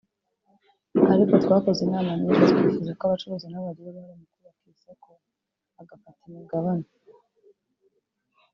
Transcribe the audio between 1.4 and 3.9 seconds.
twakoze inama nyinshi twifuza ko abacuruzi nabo bagira